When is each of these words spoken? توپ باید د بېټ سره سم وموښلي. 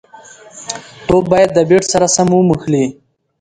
توپ 1.07 1.23
باید 1.31 1.49
د 1.53 1.59
بېټ 1.69 1.83
سره 1.93 2.07
سم 2.15 2.27
وموښلي. 2.37 2.85